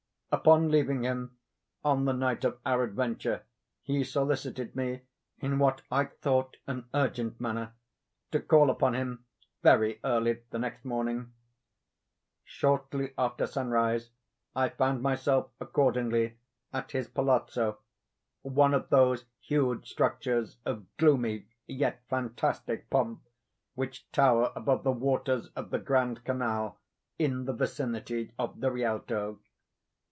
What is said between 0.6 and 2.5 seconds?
leaving him on the night